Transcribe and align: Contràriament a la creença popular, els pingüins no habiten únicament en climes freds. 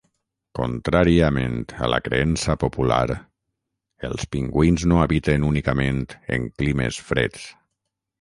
Contràriament 0.59 1.57
a 1.87 1.89
la 1.93 1.99
creença 2.07 2.55
popular, 2.63 3.05
els 4.09 4.25
pingüins 4.37 4.87
no 4.93 4.99
habiten 5.03 5.45
únicament 5.51 6.01
en 6.39 6.49
climes 6.63 6.99
freds. 7.11 7.45